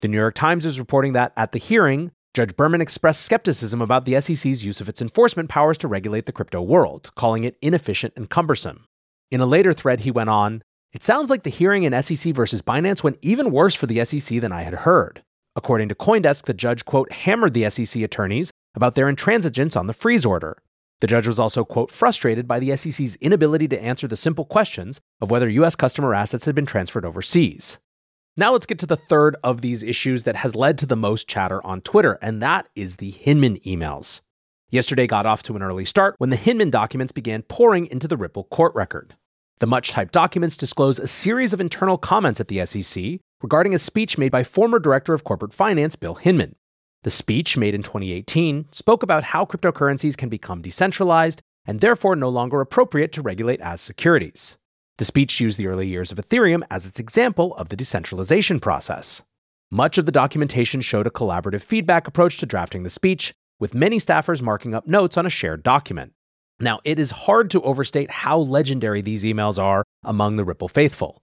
The 0.00 0.08
New 0.08 0.16
York 0.16 0.34
Times 0.34 0.64
is 0.64 0.78
reporting 0.78 1.12
that 1.12 1.34
at 1.36 1.52
the 1.52 1.58
hearing, 1.58 2.12
Judge 2.32 2.56
Berman 2.56 2.80
expressed 2.80 3.22
skepticism 3.22 3.82
about 3.82 4.06
the 4.06 4.18
SEC's 4.18 4.64
use 4.64 4.80
of 4.80 4.88
its 4.88 5.02
enforcement 5.02 5.50
powers 5.50 5.76
to 5.78 5.88
regulate 5.88 6.24
the 6.24 6.32
crypto 6.32 6.62
world, 6.62 7.10
calling 7.14 7.44
it 7.44 7.58
inefficient 7.60 8.14
and 8.16 8.30
cumbersome. 8.30 8.86
In 9.30 9.42
a 9.42 9.46
later 9.46 9.74
thread, 9.74 10.00
he 10.00 10.10
went 10.10 10.30
on, 10.30 10.62
It 10.92 11.02
sounds 11.02 11.28
like 11.28 11.42
the 11.42 11.50
hearing 11.50 11.82
in 11.82 12.02
SEC 12.02 12.34
versus 12.34 12.62
Binance 12.62 13.02
went 13.02 13.18
even 13.20 13.50
worse 13.50 13.74
for 13.74 13.86
the 13.86 14.02
SEC 14.04 14.40
than 14.40 14.52
I 14.52 14.62
had 14.62 14.74
heard. 14.74 15.22
According 15.54 15.88
to 15.90 15.94
Coindesk, 15.94 16.44
the 16.46 16.54
judge, 16.54 16.84
quote, 16.84 17.12
hammered 17.12 17.52
the 17.52 17.68
SEC 17.68 18.02
attorneys 18.02 18.50
about 18.74 18.94
their 18.94 19.12
intransigence 19.12 19.76
on 19.76 19.86
the 19.86 19.92
freeze 19.92 20.24
order. 20.24 20.62
The 21.00 21.06
judge 21.06 21.28
was 21.28 21.38
also, 21.38 21.64
quote, 21.64 21.90
frustrated 21.90 22.48
by 22.48 22.58
the 22.58 22.74
SEC's 22.74 23.16
inability 23.16 23.68
to 23.68 23.82
answer 23.82 24.08
the 24.08 24.16
simple 24.16 24.44
questions 24.44 25.00
of 25.20 25.30
whether 25.30 25.48
U.S. 25.48 25.76
customer 25.76 26.14
assets 26.14 26.46
had 26.46 26.54
been 26.54 26.66
transferred 26.66 27.04
overseas. 27.04 27.78
Now 28.36 28.52
let's 28.52 28.66
get 28.66 28.78
to 28.78 28.86
the 28.86 28.96
third 28.96 29.36
of 29.44 29.60
these 29.60 29.82
issues 29.82 30.22
that 30.22 30.36
has 30.36 30.56
led 30.56 30.78
to 30.78 30.86
the 30.86 30.96
most 30.96 31.28
chatter 31.28 31.64
on 31.66 31.82
Twitter, 31.82 32.18
and 32.22 32.42
that 32.42 32.68
is 32.74 32.96
the 32.96 33.10
Hinman 33.10 33.58
emails. 33.58 34.22
Yesterday 34.70 35.06
got 35.06 35.26
off 35.26 35.42
to 35.44 35.56
an 35.56 35.62
early 35.62 35.84
start 35.84 36.14
when 36.18 36.30
the 36.30 36.36
Hinman 36.36 36.70
documents 36.70 37.12
began 37.12 37.42
pouring 37.42 37.86
into 37.86 38.08
the 38.08 38.16
Ripple 38.16 38.44
court 38.44 38.74
record. 38.74 39.16
The 39.60 39.66
much 39.66 39.90
typed 39.90 40.12
documents 40.12 40.56
disclose 40.56 41.00
a 41.00 41.08
series 41.08 41.52
of 41.52 41.60
internal 41.60 41.98
comments 41.98 42.38
at 42.38 42.46
the 42.46 42.64
SEC 42.64 43.20
regarding 43.42 43.74
a 43.74 43.78
speech 43.78 44.16
made 44.16 44.30
by 44.30 44.44
former 44.44 44.78
Director 44.78 45.14
of 45.14 45.24
Corporate 45.24 45.52
Finance 45.52 45.96
Bill 45.96 46.14
Hinman. 46.14 46.54
The 47.02 47.10
speech, 47.10 47.56
made 47.56 47.74
in 47.74 47.82
2018, 47.82 48.66
spoke 48.70 49.02
about 49.02 49.24
how 49.24 49.44
cryptocurrencies 49.44 50.16
can 50.16 50.28
become 50.28 50.62
decentralized 50.62 51.40
and 51.66 51.80
therefore 51.80 52.14
no 52.14 52.28
longer 52.28 52.60
appropriate 52.60 53.12
to 53.12 53.22
regulate 53.22 53.60
as 53.60 53.80
securities. 53.80 54.56
The 54.98 55.04
speech 55.04 55.40
used 55.40 55.58
the 55.58 55.66
early 55.66 55.88
years 55.88 56.12
of 56.12 56.18
Ethereum 56.18 56.62
as 56.70 56.86
its 56.86 57.00
example 57.00 57.54
of 57.56 57.68
the 57.68 57.76
decentralization 57.76 58.60
process. 58.60 59.22
Much 59.70 59.98
of 59.98 60.06
the 60.06 60.12
documentation 60.12 60.80
showed 60.80 61.06
a 61.06 61.10
collaborative 61.10 61.62
feedback 61.62 62.06
approach 62.06 62.38
to 62.38 62.46
drafting 62.46 62.84
the 62.84 62.90
speech, 62.90 63.34
with 63.58 63.74
many 63.74 63.98
staffers 63.98 64.40
marking 64.40 64.72
up 64.72 64.86
notes 64.86 65.16
on 65.16 65.26
a 65.26 65.30
shared 65.30 65.62
document. 65.62 66.12
Now, 66.60 66.80
it 66.84 66.98
is 66.98 67.10
hard 67.12 67.50
to 67.50 67.62
overstate 67.62 68.10
how 68.10 68.38
legendary 68.38 69.00
these 69.00 69.22
emails 69.22 69.62
are 69.62 69.84
among 70.02 70.36
the 70.36 70.44
Ripple 70.44 70.68
faithful. 70.68 71.22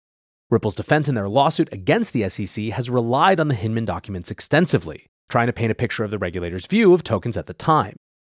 Ripple's 0.50 0.74
defense 0.74 1.08
in 1.08 1.14
their 1.14 1.28
lawsuit 1.28 1.68
against 1.70 2.14
the 2.14 2.26
SEC 2.30 2.66
has 2.66 2.88
relied 2.88 3.38
on 3.38 3.48
the 3.48 3.54
Hinman 3.54 3.84
documents 3.84 4.30
extensively, 4.30 5.06
trying 5.28 5.46
to 5.46 5.52
paint 5.52 5.70
a 5.70 5.74
picture 5.74 6.04
of 6.04 6.10
the 6.10 6.18
regulator's 6.18 6.66
view 6.66 6.94
of 6.94 7.04
tokens 7.04 7.36
at 7.36 7.46
the 7.46 7.52
time. 7.52 7.96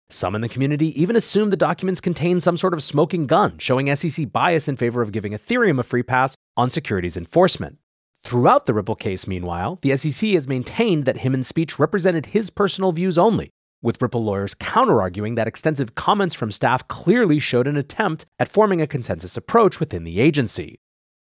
Some 0.08 0.34
in 0.34 0.40
the 0.40 0.48
community 0.48 0.98
even 0.98 1.16
assumed 1.16 1.52
the 1.52 1.58
documents 1.58 2.00
contained 2.00 2.42
some 2.42 2.56
sort 2.56 2.72
of 2.72 2.82
smoking 2.82 3.26
gun, 3.26 3.58
showing 3.58 3.94
SEC 3.94 4.32
bias 4.32 4.66
in 4.66 4.78
favor 4.78 5.02
of 5.02 5.12
giving 5.12 5.32
Ethereum 5.32 5.78
a 5.78 5.82
free 5.82 6.02
pass 6.02 6.34
on 6.56 6.70
securities 6.70 7.18
enforcement. 7.18 7.76
Throughout 8.22 8.64
the 8.64 8.72
Ripple 8.72 8.96
case, 8.96 9.26
meanwhile, 9.26 9.78
the 9.82 9.94
SEC 9.94 10.30
has 10.30 10.48
maintained 10.48 11.04
that 11.04 11.18
Hinman's 11.18 11.48
speech 11.48 11.78
represented 11.78 12.26
his 12.26 12.48
personal 12.48 12.92
views 12.92 13.18
only, 13.18 13.50
with 13.82 14.00
Ripple 14.02 14.24
lawyers 14.24 14.54
counter 14.54 15.00
arguing 15.00 15.34
that 15.36 15.48
extensive 15.48 15.94
comments 15.94 16.34
from 16.34 16.52
staff 16.52 16.86
clearly 16.88 17.38
showed 17.38 17.66
an 17.66 17.76
attempt 17.76 18.26
at 18.38 18.48
forming 18.48 18.80
a 18.80 18.86
consensus 18.86 19.36
approach 19.36 19.80
within 19.80 20.04
the 20.04 20.20
agency. 20.20 20.80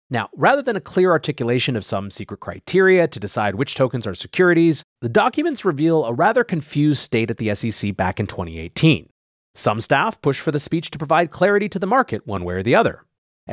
Now, 0.10 0.30
rather 0.38 0.62
than 0.62 0.78
a 0.78 0.82
clear 0.82 1.12
articulation 1.12 1.76
of 1.76 1.84
some 1.84 2.10
secret 2.10 2.40
criteria 2.40 3.08
to 3.10 3.20
decide 3.20 3.56
which 3.56 3.76
tokens 3.76 4.08
are 4.08 4.16
securities, 4.16 4.84
the 5.02 5.10
documents 5.10 5.66
reveal 5.66 6.06
a 6.06 6.14
rather 6.14 6.46
confused 6.46 7.02
state 7.02 7.30
at 7.30 7.38
the 7.38 7.54
SEC 7.54 7.96
back 7.96 8.20
in 8.20 8.28
2018. 8.28 9.10
Some 9.54 9.82
staff 9.82 10.22
pushed 10.22 10.42
for 10.42 10.52
the 10.52 10.60
speech 10.60 10.92
to 10.92 10.98
provide 10.98 11.32
clarity 11.32 11.68
to 11.70 11.80
the 11.80 11.88
market 11.88 12.26
one 12.26 12.46
way 12.46 12.56
or 12.56 12.64
the 12.64 12.76
other. 12.76 13.04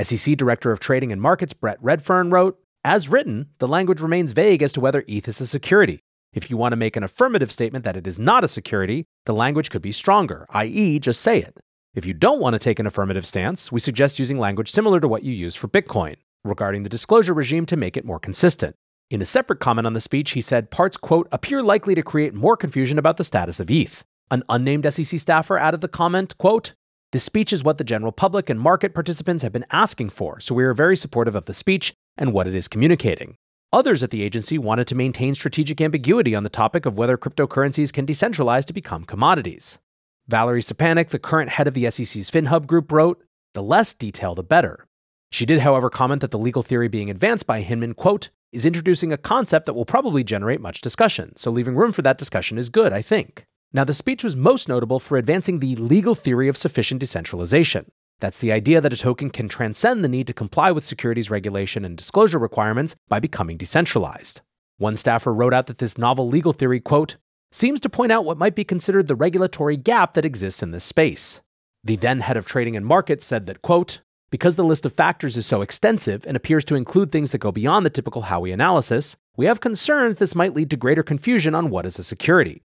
SEC 0.00 0.36
Director 0.36 0.70
of 0.70 0.78
Trading 0.78 1.10
and 1.10 1.20
Markets 1.20 1.54
Brett 1.54 1.82
Redfearn 1.82 2.32
wrote, 2.32 2.58
As 2.84 3.08
written, 3.08 3.48
the 3.58 3.68
language 3.68 4.00
remains 4.00 4.32
vague 4.32 4.62
as 4.62 4.72
to 4.74 4.80
whether 4.80 5.02
ETH 5.08 5.26
is 5.26 5.40
a 5.40 5.46
security. 5.46 6.02
If 6.34 6.50
you 6.50 6.56
want 6.56 6.72
to 6.72 6.76
make 6.76 6.96
an 6.96 7.04
affirmative 7.04 7.52
statement 7.52 7.84
that 7.84 7.96
it 7.96 8.08
is 8.08 8.18
not 8.18 8.42
a 8.42 8.48
security, 8.48 9.06
the 9.24 9.32
language 9.32 9.70
could 9.70 9.82
be 9.82 9.92
stronger, 9.92 10.46
i.e., 10.50 10.98
just 10.98 11.20
say 11.20 11.38
it. 11.38 11.58
If 11.94 12.04
you 12.04 12.12
don't 12.12 12.40
want 12.40 12.54
to 12.54 12.58
take 12.58 12.80
an 12.80 12.88
affirmative 12.88 13.24
stance, 13.24 13.70
we 13.70 13.78
suggest 13.78 14.18
using 14.18 14.40
language 14.40 14.72
similar 14.72 14.98
to 14.98 15.06
what 15.06 15.22
you 15.22 15.32
use 15.32 15.54
for 15.54 15.68
Bitcoin, 15.68 16.16
regarding 16.42 16.82
the 16.82 16.88
disclosure 16.88 17.32
regime 17.32 17.66
to 17.66 17.76
make 17.76 17.96
it 17.96 18.04
more 18.04 18.18
consistent. 18.18 18.74
In 19.10 19.22
a 19.22 19.26
separate 19.26 19.60
comment 19.60 19.86
on 19.86 19.92
the 19.92 20.00
speech, 20.00 20.32
he 20.32 20.40
said 20.40 20.72
parts, 20.72 20.96
quote, 20.96 21.28
appear 21.30 21.62
likely 21.62 21.94
to 21.94 22.02
create 22.02 22.34
more 22.34 22.56
confusion 22.56 22.98
about 22.98 23.16
the 23.16 23.22
status 23.22 23.60
of 23.60 23.70
ETH. 23.70 24.04
An 24.32 24.42
unnamed 24.48 24.92
SEC 24.92 25.20
staffer 25.20 25.56
added 25.56 25.82
the 25.82 25.88
comment, 25.88 26.36
quote, 26.36 26.74
this 27.12 27.22
speech 27.22 27.52
is 27.52 27.62
what 27.62 27.78
the 27.78 27.84
general 27.84 28.10
public 28.10 28.50
and 28.50 28.58
market 28.58 28.92
participants 28.92 29.44
have 29.44 29.52
been 29.52 29.66
asking 29.70 30.10
for, 30.10 30.40
so 30.40 30.52
we 30.52 30.64
are 30.64 30.74
very 30.74 30.96
supportive 30.96 31.36
of 31.36 31.44
the 31.44 31.54
speech 31.54 31.94
and 32.18 32.32
what 32.32 32.48
it 32.48 32.56
is 32.56 32.66
communicating. 32.66 33.36
Others 33.74 34.04
at 34.04 34.10
the 34.10 34.22
agency 34.22 34.56
wanted 34.56 34.86
to 34.86 34.94
maintain 34.94 35.34
strategic 35.34 35.80
ambiguity 35.80 36.32
on 36.32 36.44
the 36.44 36.48
topic 36.48 36.86
of 36.86 36.96
whether 36.96 37.18
cryptocurrencies 37.18 37.92
can 37.92 38.06
decentralize 38.06 38.64
to 38.66 38.72
become 38.72 39.02
commodities. 39.02 39.80
Valerie 40.28 40.60
Szczepanik, 40.60 41.08
the 41.08 41.18
current 41.18 41.50
head 41.50 41.66
of 41.66 41.74
the 41.74 41.90
SEC's 41.90 42.30
FinHub 42.30 42.68
group, 42.68 42.92
wrote, 42.92 43.20
The 43.52 43.64
less 43.64 43.92
detail, 43.92 44.36
the 44.36 44.44
better. 44.44 44.86
She 45.32 45.44
did, 45.44 45.62
however, 45.62 45.90
comment 45.90 46.20
that 46.20 46.30
the 46.30 46.38
legal 46.38 46.62
theory 46.62 46.86
being 46.86 47.10
advanced 47.10 47.48
by 47.48 47.62
Hinman, 47.62 47.94
quote, 47.94 48.30
is 48.52 48.64
introducing 48.64 49.12
a 49.12 49.18
concept 49.18 49.66
that 49.66 49.74
will 49.74 49.84
probably 49.84 50.22
generate 50.22 50.60
much 50.60 50.80
discussion, 50.80 51.34
so 51.34 51.50
leaving 51.50 51.74
room 51.74 51.90
for 51.90 52.02
that 52.02 52.16
discussion 52.16 52.58
is 52.58 52.68
good, 52.68 52.92
I 52.92 53.02
think. 53.02 53.44
Now, 53.72 53.82
the 53.82 53.92
speech 53.92 54.22
was 54.22 54.36
most 54.36 54.68
notable 54.68 55.00
for 55.00 55.18
advancing 55.18 55.58
the 55.58 55.74
legal 55.74 56.14
theory 56.14 56.46
of 56.46 56.56
sufficient 56.56 57.00
decentralization. 57.00 57.90
That's 58.24 58.38
the 58.38 58.52
idea 58.52 58.80
that 58.80 58.94
a 58.94 58.96
token 58.96 59.28
can 59.28 59.50
transcend 59.50 60.02
the 60.02 60.08
need 60.08 60.26
to 60.28 60.32
comply 60.32 60.72
with 60.72 60.82
securities 60.82 61.28
regulation 61.28 61.84
and 61.84 61.94
disclosure 61.94 62.38
requirements 62.38 62.96
by 63.06 63.20
becoming 63.20 63.58
decentralized. 63.58 64.40
One 64.78 64.96
staffer 64.96 65.30
wrote 65.30 65.52
out 65.52 65.66
that 65.66 65.76
this 65.76 65.98
novel 65.98 66.26
legal 66.26 66.54
theory, 66.54 66.80
quote, 66.80 67.16
seems 67.52 67.80
to 67.82 67.90
point 67.90 68.12
out 68.12 68.24
what 68.24 68.38
might 68.38 68.54
be 68.54 68.64
considered 68.64 69.08
the 69.08 69.14
regulatory 69.14 69.76
gap 69.76 70.14
that 70.14 70.24
exists 70.24 70.62
in 70.62 70.70
this 70.70 70.84
space. 70.84 71.42
The 71.84 71.96
then 71.96 72.20
head 72.20 72.38
of 72.38 72.46
trading 72.46 72.76
and 72.76 72.86
markets 72.86 73.26
said 73.26 73.44
that, 73.44 73.60
quote, 73.60 74.00
because 74.30 74.56
the 74.56 74.64
list 74.64 74.86
of 74.86 74.94
factors 74.94 75.36
is 75.36 75.46
so 75.46 75.60
extensive 75.60 76.24
and 76.26 76.34
appears 76.34 76.64
to 76.64 76.76
include 76.76 77.12
things 77.12 77.30
that 77.32 77.42
go 77.44 77.52
beyond 77.52 77.84
the 77.84 77.90
typical 77.90 78.22
Howey 78.22 78.54
analysis, 78.54 79.18
we 79.36 79.44
have 79.44 79.60
concerns 79.60 80.16
this 80.16 80.34
might 80.34 80.54
lead 80.54 80.70
to 80.70 80.78
greater 80.78 81.02
confusion 81.02 81.54
on 81.54 81.68
what 81.68 81.84
is 81.84 81.98
a 81.98 82.02
security. 82.02 82.62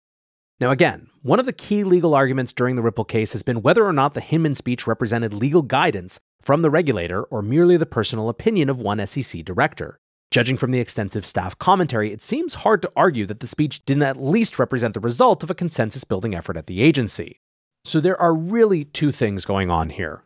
Now, 0.60 0.70
again, 0.70 1.08
one 1.22 1.40
of 1.40 1.46
the 1.46 1.52
key 1.52 1.82
legal 1.82 2.14
arguments 2.14 2.52
during 2.52 2.76
the 2.76 2.82
Ripple 2.82 3.04
case 3.04 3.32
has 3.32 3.42
been 3.42 3.62
whether 3.62 3.84
or 3.84 3.92
not 3.92 4.14
the 4.14 4.20
Hinman 4.20 4.54
speech 4.54 4.86
represented 4.86 5.34
legal 5.34 5.62
guidance 5.62 6.20
from 6.40 6.62
the 6.62 6.70
regulator 6.70 7.24
or 7.24 7.42
merely 7.42 7.76
the 7.76 7.86
personal 7.86 8.28
opinion 8.28 8.70
of 8.70 8.80
one 8.80 9.04
SEC 9.04 9.44
director. 9.44 9.98
Judging 10.30 10.56
from 10.56 10.70
the 10.70 10.78
extensive 10.78 11.26
staff 11.26 11.58
commentary, 11.58 12.12
it 12.12 12.22
seems 12.22 12.54
hard 12.54 12.82
to 12.82 12.92
argue 12.94 13.26
that 13.26 13.40
the 13.40 13.46
speech 13.46 13.84
didn't 13.84 14.04
at 14.04 14.22
least 14.22 14.58
represent 14.58 14.94
the 14.94 15.00
result 15.00 15.42
of 15.42 15.50
a 15.50 15.54
consensus 15.54 16.04
building 16.04 16.34
effort 16.34 16.56
at 16.56 16.66
the 16.66 16.82
agency. 16.82 17.40
So 17.84 18.00
there 18.00 18.20
are 18.20 18.34
really 18.34 18.84
two 18.84 19.12
things 19.12 19.44
going 19.44 19.70
on 19.70 19.90
here. 19.90 20.22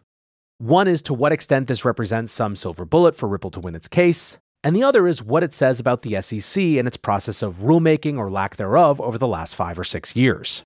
One 0.59 0.89
is 0.89 1.03
to 1.03 1.15
what 1.15 1.33
extent 1.33 1.69
this 1.69 1.85
represents 1.85 2.33
some 2.33 2.55
silver 2.55 2.85
bullet 2.85 3.17
for 3.17 3.29
Ripple 3.29 3.51
to 3.53 3.61
win 3.61 3.75
its 3.75 3.89
case, 3.89 4.39
and 4.65 4.75
the 4.75 4.83
other 4.83 5.07
is 5.07 5.23
what 5.23 5.43
it 5.43 5.55
says 5.55 5.79
about 5.79 6.03
the 6.03 6.21
SEC 6.21 6.63
and 6.63 6.89
its 6.89 6.97
process 6.97 7.43
of 7.43 7.57
rulemaking 7.57 8.19
or 8.19 8.31
lack 8.31 8.57
thereof 8.57 9.01
over 9.01 9.19
the 9.19 9.27
last 9.27 9.55
five 9.55 9.79
or 9.79 9.85
six 9.85 10.17
years. 10.17 10.63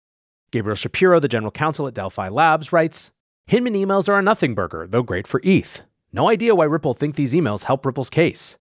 Gabriel 0.50 0.76
Shapiro, 0.76 1.18
the 1.18 1.28
general 1.28 1.50
counsel 1.50 1.86
at 1.86 1.94
Delphi 1.94 2.28
Labs, 2.28 2.72
writes 2.72 3.10
Hinman 3.46 3.74
emails 3.74 4.08
are 4.08 4.18
a 4.18 4.22
nothing 4.22 4.54
burger, 4.54 4.86
though 4.88 5.02
great 5.02 5.26
for 5.26 5.40
ETH. 5.44 5.82
No 6.12 6.28
idea 6.28 6.54
why 6.54 6.66
Ripple 6.66 6.94
think 6.94 7.14
these 7.14 7.34
emails 7.34 7.64
help 7.64 7.86
Ripple's 7.86 8.10
case. 8.10 8.56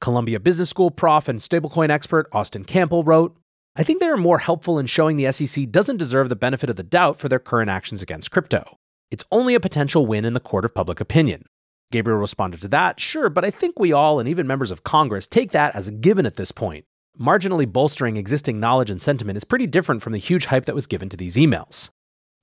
Columbia 0.00 0.40
Business 0.40 0.70
School 0.70 0.90
prof 0.90 1.28
and 1.28 1.38
stablecoin 1.38 1.90
expert 1.90 2.28
Austin 2.32 2.64
Campbell 2.64 3.04
wrote 3.04 3.36
I 3.78 3.82
think 3.82 4.00
they 4.00 4.06
are 4.06 4.16
more 4.16 4.38
helpful 4.38 4.78
in 4.78 4.86
showing 4.86 5.18
the 5.18 5.30
SEC 5.30 5.70
doesn't 5.70 5.98
deserve 5.98 6.30
the 6.30 6.36
benefit 6.36 6.70
of 6.70 6.76
the 6.76 6.82
doubt 6.82 7.18
for 7.18 7.28
their 7.28 7.38
current 7.38 7.68
actions 7.68 8.00
against 8.00 8.30
crypto. 8.30 8.78
It's 9.10 9.24
only 9.30 9.54
a 9.54 9.60
potential 9.60 10.06
win 10.06 10.24
in 10.24 10.32
the 10.32 10.40
court 10.40 10.64
of 10.64 10.74
public 10.74 10.98
opinion. 10.98 11.44
Gabriel 11.92 12.18
responded 12.18 12.60
to 12.62 12.68
that, 12.68 12.98
sure, 12.98 13.28
but 13.28 13.44
I 13.44 13.50
think 13.50 13.78
we 13.78 13.92
all, 13.92 14.18
and 14.18 14.28
even 14.28 14.46
members 14.46 14.70
of 14.70 14.82
Congress, 14.82 15.26
take 15.26 15.52
that 15.52 15.74
as 15.76 15.86
a 15.86 15.92
given 15.92 16.26
at 16.26 16.34
this 16.34 16.52
point. 16.52 16.84
Marginally 17.18 17.70
bolstering 17.70 18.16
existing 18.16 18.60
knowledge 18.60 18.90
and 18.90 19.00
sentiment 19.00 19.36
is 19.36 19.44
pretty 19.44 19.66
different 19.66 20.02
from 20.02 20.12
the 20.12 20.18
huge 20.18 20.46
hype 20.46 20.66
that 20.66 20.74
was 20.74 20.86
given 20.86 21.08
to 21.08 21.16
these 21.16 21.36
emails. 21.36 21.90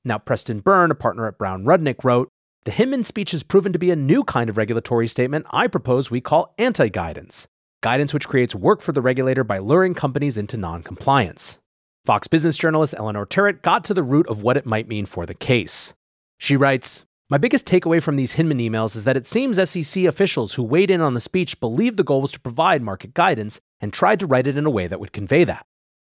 Now, 0.06 0.18
Preston 0.18 0.60
Byrne, 0.60 0.92
a 0.92 0.96
partner 0.96 1.28
at 1.28 1.38
Brown 1.38 1.66
Rudnick, 1.66 2.04
wrote 2.04 2.30
The 2.64 2.72
Hinman 2.72 3.04
speech 3.04 3.32
has 3.32 3.44
proven 3.44 3.72
to 3.74 3.80
be 3.80 3.92
a 3.92 3.96
new 3.96 4.24
kind 4.24 4.50
of 4.50 4.58
regulatory 4.58 5.08
statement 5.08 5.46
I 5.52 5.68
propose 5.68 6.10
we 6.10 6.22
call 6.22 6.54
anti 6.58 6.90
guidance, 6.90 7.48
guidance 7.82 8.14
which 8.14 8.28
creates 8.28 8.56
work 8.56 8.82
for 8.82 8.94
the 8.94 9.02
regulator 9.02 9.44
by 9.44 9.60
luring 9.60 9.94
companies 9.94 10.38
into 10.38 10.58
non 10.58 10.84
compliance. 10.84 11.60
Fox 12.06 12.28
Business 12.28 12.58
journalist 12.58 12.96
Eleanor 12.98 13.26
Terrett 13.26 13.62
got 13.62 13.84
to 13.86 13.94
the 13.94 14.04
root 14.04 14.28
of 14.28 14.42
what 14.42 14.58
it 14.58 14.66
might 14.66 14.90
mean 14.90 15.06
for 15.06 15.26
the 15.26 15.34
case. 15.34 15.94
She 16.38 16.58
writes 16.58 17.06
my 17.30 17.38
biggest 17.38 17.66
takeaway 17.66 18.04
from 18.04 18.18
these 18.18 18.34
Hinman 18.34 18.60
emails 18.60 18.96
is 18.96 19.06
that 19.06 19.16
it 19.16 19.26
seems 19.26 19.58
SEC 19.70 20.04
officials 20.04 20.54
who 20.54 20.64
weighed 20.64 20.92
in 20.92 21.00
on 21.00 21.14
the 21.14 21.22
speech 21.22 21.60
believed 21.60 21.96
the 21.96 22.04
goal 22.04 22.22
was 22.22 22.34
to 22.34 22.40
provide 22.40 22.82
market 22.82 23.14
guidance 23.14 23.62
and 23.80 23.94
tried 23.94 24.20
to 24.20 24.28
write 24.28 24.46
it 24.46 24.58
in 24.58 24.66
a 24.66 24.70
way 24.70 24.88
that 24.88 25.00
would 25.00 25.14
convey 25.14 25.44
that. 25.46 25.66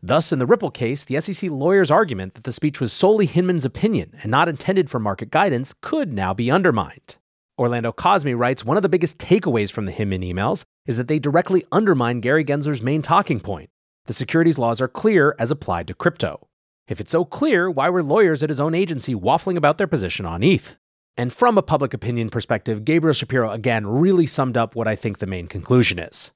Thus, 0.03 0.33
in 0.33 0.39
the 0.39 0.47
Ripple 0.47 0.71
case, 0.71 1.05
the 1.05 1.21
SEC 1.21 1.51
lawyer's 1.51 1.91
argument 1.91 2.35
that 2.35 2.45
the 2.45 2.53
speech 2.53 2.79
was 2.79 2.93
solely 2.93 3.27
Hinman's 3.27 3.65
opinion 3.65 4.13
and 4.23 4.31
not 4.31 4.49
intended 4.49 4.91
for 4.91 5.01
market 5.01 5.31
guidance 5.31 5.75
could 5.81 6.13
now 6.13 6.35
be 6.35 6.51
undermined. 6.51 7.17
Orlando 7.59 7.91
Cosme 7.91 8.35
writes 8.35 8.65
One 8.65 8.77
of 8.77 8.83
the 8.83 8.89
biggest 8.89 9.19
takeaways 9.19 9.73
from 9.73 9.87
the 9.87 9.93
Hinman 9.93 10.23
emails 10.23 10.63
is 10.87 10.99
that 10.99 11.09
they 11.09 11.19
directly 11.19 11.65
undermine 11.73 12.21
Gary 12.21 12.45
Gensler's 12.45 12.83
main 12.83 13.03
talking 13.03 13.41
point. 13.41 13.71
The 14.07 14.13
securities 14.13 14.59
laws 14.59 14.81
are 14.81 14.89
clear 14.89 15.35
as 15.39 15.51
applied 15.51 15.89
to 15.89 15.95
crypto. 15.95 16.47
If 16.87 17.01
it's 17.01 17.11
so 17.11 17.25
clear, 17.25 17.71
why 17.71 17.89
were 17.89 18.03
lawyers 18.03 18.43
at 18.43 18.51
his 18.51 18.61
own 18.61 18.75
agency 18.75 19.15
waffling 19.15 19.57
about 19.57 19.79
their 19.79 19.89
position 19.89 20.25
on 20.25 20.45
ETH? 20.45 20.79
And 21.19 21.33
from 21.33 21.59
a 21.59 21.63
public 21.63 21.93
opinion 21.93 22.31
perspective, 22.31 22.85
Gabriel 22.85 23.13
Shapiro 23.13 23.51
again 23.51 23.89
really 23.89 24.25
summed 24.25 24.57
up 24.57 24.77
what 24.77 24.87
I 24.87 24.95
think 24.95 25.19
the 25.19 25.27
main 25.27 25.49
conclusion 25.49 25.99
is. 25.99 26.31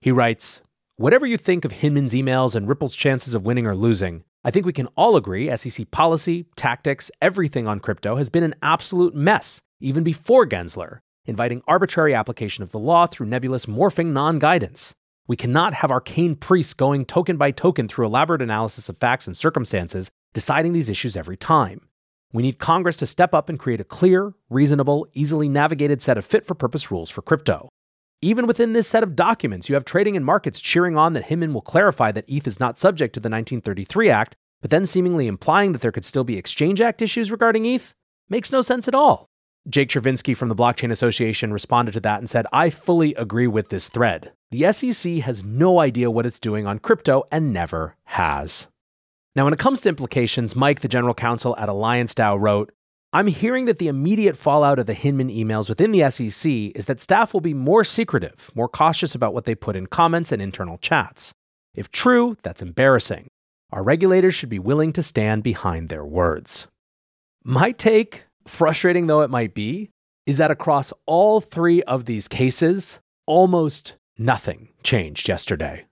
He 0.00 0.12
writes 0.12 0.62
Whatever 0.96 1.26
you 1.26 1.36
think 1.36 1.64
of 1.64 1.72
Hinman's 1.72 2.14
emails 2.14 2.54
and 2.54 2.68
Ripple's 2.68 2.94
chances 2.94 3.34
of 3.34 3.44
winning 3.44 3.66
or 3.66 3.74
losing, 3.74 4.22
I 4.44 4.52
think 4.52 4.64
we 4.64 4.72
can 4.72 4.86
all 4.96 5.16
agree 5.16 5.54
SEC 5.56 5.90
policy, 5.90 6.46
tactics, 6.54 7.10
everything 7.20 7.66
on 7.66 7.80
crypto 7.80 8.16
has 8.16 8.28
been 8.28 8.44
an 8.44 8.54
absolute 8.62 9.16
mess, 9.16 9.60
even 9.80 10.04
before 10.04 10.46
Gensler, 10.46 11.00
inviting 11.26 11.62
arbitrary 11.66 12.14
application 12.14 12.62
of 12.62 12.70
the 12.70 12.78
law 12.78 13.06
through 13.06 13.26
nebulous 13.26 13.66
morphing 13.66 14.12
non 14.12 14.38
guidance. 14.38 14.94
We 15.26 15.36
cannot 15.36 15.74
have 15.74 15.90
arcane 15.90 16.36
priests 16.36 16.74
going 16.74 17.04
token 17.04 17.36
by 17.36 17.50
token 17.50 17.88
through 17.88 18.06
elaborate 18.06 18.42
analysis 18.42 18.88
of 18.88 18.98
facts 18.98 19.26
and 19.26 19.36
circumstances, 19.36 20.08
deciding 20.34 20.72
these 20.72 20.88
issues 20.88 21.16
every 21.16 21.36
time. 21.36 21.80
We 22.32 22.42
need 22.42 22.58
Congress 22.58 22.96
to 22.98 23.06
step 23.06 23.34
up 23.34 23.48
and 23.48 23.58
create 23.58 23.80
a 23.80 23.84
clear, 23.84 24.34
reasonable, 24.48 25.06
easily 25.14 25.48
navigated 25.48 26.00
set 26.00 26.16
of 26.16 26.24
fit 26.24 26.46
for 26.46 26.54
purpose 26.54 26.90
rules 26.90 27.10
for 27.10 27.22
crypto. 27.22 27.68
Even 28.22 28.46
within 28.46 28.72
this 28.72 28.86
set 28.86 29.02
of 29.02 29.16
documents, 29.16 29.68
you 29.68 29.74
have 29.74 29.84
trading 29.84 30.16
and 30.16 30.24
markets 30.24 30.60
cheering 30.60 30.96
on 30.96 31.14
that 31.14 31.24
Hinman 31.24 31.54
will 31.54 31.62
clarify 31.62 32.12
that 32.12 32.28
ETH 32.28 32.46
is 32.46 32.60
not 32.60 32.78
subject 32.78 33.14
to 33.14 33.20
the 33.20 33.30
1933 33.30 34.10
Act, 34.10 34.36
but 34.60 34.70
then 34.70 34.86
seemingly 34.86 35.26
implying 35.26 35.72
that 35.72 35.80
there 35.80 35.90
could 35.90 36.04
still 36.04 36.22
be 36.22 36.36
Exchange 36.36 36.80
Act 36.80 37.02
issues 37.02 37.30
regarding 37.30 37.64
ETH? 37.66 37.94
Makes 38.28 38.52
no 38.52 38.62
sense 38.62 38.86
at 38.86 38.94
all. 38.94 39.26
Jake 39.68 39.88
Chervinsky 39.88 40.36
from 40.36 40.48
the 40.48 40.56
Blockchain 40.56 40.90
Association 40.90 41.52
responded 41.52 41.92
to 41.92 42.00
that 42.00 42.18
and 42.18 42.30
said, 42.30 42.46
I 42.52 42.70
fully 42.70 43.14
agree 43.14 43.46
with 43.46 43.70
this 43.70 43.88
thread. 43.88 44.32
The 44.50 44.72
SEC 44.72 45.18
has 45.22 45.44
no 45.44 45.80
idea 45.80 46.10
what 46.10 46.26
it's 46.26 46.40
doing 46.40 46.66
on 46.66 46.78
crypto 46.78 47.24
and 47.30 47.52
never 47.52 47.96
has. 48.04 48.68
Now, 49.36 49.44
when 49.44 49.52
it 49.52 49.58
comes 49.58 49.80
to 49.82 49.88
implications, 49.88 50.56
Mike, 50.56 50.80
the 50.80 50.88
general 50.88 51.14
counsel 51.14 51.56
at 51.56 51.68
Alliance 51.68 52.14
DAO, 52.14 52.38
wrote 52.40 52.72
I'm 53.12 53.26
hearing 53.26 53.64
that 53.64 53.78
the 53.78 53.88
immediate 53.88 54.36
fallout 54.36 54.78
of 54.78 54.86
the 54.86 54.94
Hinman 54.94 55.30
emails 55.30 55.68
within 55.68 55.90
the 55.90 56.08
SEC 56.10 56.50
is 56.76 56.86
that 56.86 57.00
staff 57.00 57.34
will 57.34 57.40
be 57.40 57.54
more 57.54 57.82
secretive, 57.82 58.52
more 58.54 58.68
cautious 58.68 59.16
about 59.16 59.34
what 59.34 59.46
they 59.46 59.56
put 59.56 59.74
in 59.74 59.88
comments 59.88 60.30
and 60.30 60.40
internal 60.40 60.78
chats. 60.78 61.32
If 61.74 61.90
true, 61.90 62.36
that's 62.42 62.62
embarrassing. 62.62 63.28
Our 63.72 63.82
regulators 63.82 64.36
should 64.36 64.48
be 64.48 64.60
willing 64.60 64.92
to 64.92 65.02
stand 65.02 65.42
behind 65.42 65.88
their 65.88 66.04
words. 66.04 66.68
My 67.42 67.72
take, 67.72 68.24
frustrating 68.46 69.08
though 69.08 69.22
it 69.22 69.30
might 69.30 69.54
be, 69.54 69.90
is 70.24 70.36
that 70.36 70.50
across 70.52 70.92
all 71.06 71.40
three 71.40 71.82
of 71.82 72.04
these 72.04 72.28
cases, 72.28 73.00
almost 73.26 73.94
nothing 74.18 74.68
changed 74.84 75.28
yesterday. 75.28 75.86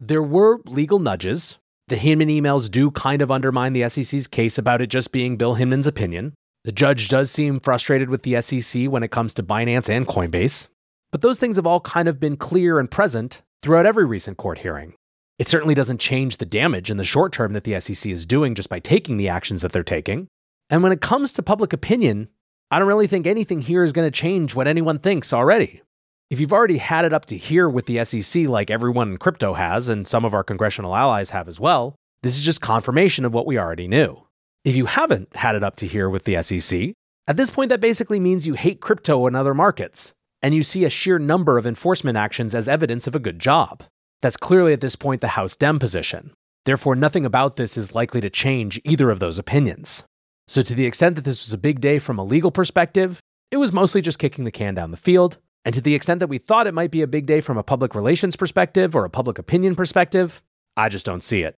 There 0.00 0.22
were 0.22 0.60
legal 0.66 0.98
nudges, 0.98 1.58
the 1.88 1.96
Hinman 1.96 2.28
emails 2.28 2.70
do 2.70 2.90
kind 2.90 3.22
of 3.22 3.30
undermine 3.30 3.72
the 3.72 3.88
SEC's 3.88 4.26
case 4.26 4.58
about 4.58 4.80
it 4.80 4.88
just 4.88 5.12
being 5.12 5.36
Bill 5.36 5.54
Hinman's 5.54 5.86
opinion. 5.86 6.34
The 6.64 6.72
judge 6.72 7.08
does 7.08 7.30
seem 7.30 7.60
frustrated 7.60 8.10
with 8.10 8.22
the 8.22 8.40
SEC 8.40 8.88
when 8.88 9.02
it 9.02 9.10
comes 9.10 9.32
to 9.34 9.42
Binance 9.42 9.88
and 9.88 10.06
Coinbase. 10.06 10.68
But 11.10 11.22
those 11.22 11.38
things 11.38 11.56
have 11.56 11.66
all 11.66 11.80
kind 11.80 12.08
of 12.08 12.20
been 12.20 12.36
clear 12.36 12.78
and 12.78 12.90
present 12.90 13.42
throughout 13.62 13.86
every 13.86 14.04
recent 14.04 14.36
court 14.36 14.58
hearing. 14.58 14.94
It 15.38 15.48
certainly 15.48 15.74
doesn't 15.74 16.00
change 16.00 16.36
the 16.36 16.46
damage 16.46 16.90
in 16.90 16.96
the 16.96 17.04
short 17.04 17.32
term 17.32 17.52
that 17.52 17.64
the 17.64 17.80
SEC 17.80 18.10
is 18.10 18.26
doing 18.26 18.54
just 18.54 18.68
by 18.68 18.80
taking 18.80 19.16
the 19.16 19.28
actions 19.28 19.62
that 19.62 19.72
they're 19.72 19.82
taking. 19.82 20.26
And 20.68 20.82
when 20.82 20.92
it 20.92 21.00
comes 21.00 21.32
to 21.34 21.42
public 21.42 21.72
opinion, 21.72 22.28
I 22.70 22.78
don't 22.78 22.88
really 22.88 23.06
think 23.06 23.26
anything 23.26 23.62
here 23.62 23.84
is 23.84 23.92
going 23.92 24.06
to 24.06 24.10
change 24.10 24.54
what 24.54 24.68
anyone 24.68 24.98
thinks 24.98 25.32
already. 25.32 25.82
If 26.30 26.40
you've 26.40 26.52
already 26.52 26.76
had 26.76 27.06
it 27.06 27.14
up 27.14 27.24
to 27.26 27.38
here 27.38 27.70
with 27.70 27.86
the 27.86 28.04
SEC, 28.04 28.48
like 28.48 28.70
everyone 28.70 29.12
in 29.12 29.16
crypto 29.16 29.54
has, 29.54 29.88
and 29.88 30.06
some 30.06 30.26
of 30.26 30.34
our 30.34 30.44
congressional 30.44 30.94
allies 30.94 31.30
have 31.30 31.48
as 31.48 31.58
well, 31.58 31.94
this 32.22 32.36
is 32.36 32.44
just 32.44 32.60
confirmation 32.60 33.24
of 33.24 33.32
what 33.32 33.46
we 33.46 33.58
already 33.58 33.88
knew. 33.88 34.26
If 34.62 34.76
you 34.76 34.86
haven't 34.86 35.34
had 35.36 35.54
it 35.54 35.64
up 35.64 35.76
to 35.76 35.86
here 35.86 36.10
with 36.10 36.24
the 36.24 36.42
SEC, 36.42 36.92
at 37.26 37.38
this 37.38 37.48
point, 37.48 37.70
that 37.70 37.80
basically 37.80 38.20
means 38.20 38.46
you 38.46 38.54
hate 38.54 38.82
crypto 38.82 39.26
and 39.26 39.34
other 39.34 39.54
markets, 39.54 40.12
and 40.42 40.54
you 40.54 40.62
see 40.62 40.84
a 40.84 40.90
sheer 40.90 41.18
number 41.18 41.56
of 41.56 41.66
enforcement 41.66 42.18
actions 42.18 42.54
as 42.54 42.68
evidence 42.68 43.06
of 43.06 43.14
a 43.14 43.20
good 43.20 43.38
job. 43.38 43.84
That's 44.20 44.36
clearly 44.36 44.74
at 44.74 44.82
this 44.82 44.96
point 44.96 45.22
the 45.22 45.28
House 45.28 45.56
Dem 45.56 45.78
position. 45.78 46.32
Therefore, 46.66 46.94
nothing 46.94 47.24
about 47.24 47.56
this 47.56 47.78
is 47.78 47.94
likely 47.94 48.20
to 48.20 48.28
change 48.28 48.78
either 48.84 49.10
of 49.10 49.18
those 49.18 49.38
opinions. 49.38 50.04
So, 50.46 50.62
to 50.62 50.74
the 50.74 50.84
extent 50.84 51.14
that 51.14 51.24
this 51.24 51.46
was 51.46 51.54
a 51.54 51.58
big 51.58 51.80
day 51.80 51.98
from 51.98 52.18
a 52.18 52.24
legal 52.24 52.50
perspective, 52.50 53.20
it 53.50 53.56
was 53.56 53.72
mostly 53.72 54.02
just 54.02 54.18
kicking 54.18 54.44
the 54.44 54.50
can 54.50 54.74
down 54.74 54.90
the 54.90 54.98
field. 54.98 55.38
And 55.68 55.74
to 55.74 55.82
the 55.82 55.94
extent 55.94 56.20
that 56.20 56.28
we 56.28 56.38
thought 56.38 56.66
it 56.66 56.72
might 56.72 56.90
be 56.90 57.02
a 57.02 57.06
big 57.06 57.26
day 57.26 57.42
from 57.42 57.58
a 57.58 57.62
public 57.62 57.94
relations 57.94 58.36
perspective 58.36 58.96
or 58.96 59.04
a 59.04 59.10
public 59.10 59.38
opinion 59.38 59.76
perspective, 59.76 60.40
I 60.78 60.88
just 60.88 61.04
don't 61.04 61.22
see 61.22 61.42
it. 61.42 61.56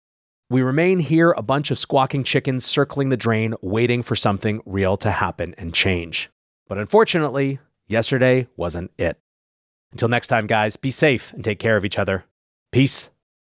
We 0.49 0.63
remain 0.63 0.97
here, 0.97 1.29
a 1.37 1.43
bunch 1.43 1.69
of 1.69 1.77
squawking 1.77 2.23
chickens 2.23 2.65
circling 2.65 3.09
the 3.09 3.17
drain, 3.17 3.53
waiting 3.61 4.01
for 4.01 4.15
something 4.15 4.63
real 4.65 4.97
to 4.97 5.11
happen 5.11 5.53
and 5.59 5.75
change. 5.75 6.31
But 6.67 6.79
unfortunately, 6.79 7.59
yesterday 7.87 8.47
wasn't 8.57 8.89
it. 8.97 9.19
Until 9.91 10.09
next 10.09 10.29
time, 10.29 10.47
guys, 10.47 10.75
be 10.75 10.89
safe 10.89 11.31
and 11.33 11.43
take 11.43 11.59
care 11.59 11.77
of 11.77 11.85
each 11.85 11.99
other. 11.99 12.25
Peace. 12.71 13.11